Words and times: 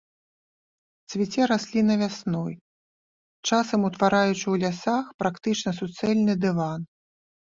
Цвіце 1.13 1.41
расліна 1.51 1.97
вясной, 2.01 2.53
часам 3.49 3.79
утвараючы 3.91 4.37
ў 4.37 4.55
лясах 4.65 5.05
практычна 5.21 5.71
суцэльны 5.83 6.33
дыван. 6.47 6.81